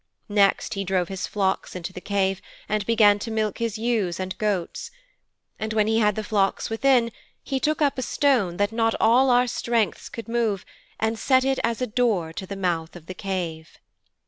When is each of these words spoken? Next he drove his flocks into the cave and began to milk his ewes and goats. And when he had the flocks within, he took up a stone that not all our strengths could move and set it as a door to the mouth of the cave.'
Next 0.29 0.73
he 0.73 0.83
drove 0.83 1.09
his 1.09 1.27
flocks 1.27 1.75
into 1.75 1.93
the 1.93 2.01
cave 2.01 2.41
and 2.67 2.83
began 2.87 3.19
to 3.19 3.29
milk 3.29 3.59
his 3.59 3.77
ewes 3.77 4.19
and 4.19 4.35
goats. 4.39 4.89
And 5.59 5.73
when 5.73 5.85
he 5.85 5.99
had 5.99 6.15
the 6.15 6.23
flocks 6.23 6.71
within, 6.71 7.11
he 7.43 7.59
took 7.59 7.83
up 7.83 7.99
a 7.99 8.01
stone 8.01 8.57
that 8.57 8.71
not 8.71 8.95
all 8.99 9.29
our 9.29 9.45
strengths 9.45 10.09
could 10.09 10.27
move 10.27 10.65
and 10.99 11.19
set 11.19 11.45
it 11.45 11.59
as 11.63 11.83
a 11.83 11.85
door 11.85 12.33
to 12.33 12.47
the 12.47 12.55
mouth 12.55 12.95
of 12.95 13.05
the 13.05 13.13
cave.' 13.13 13.77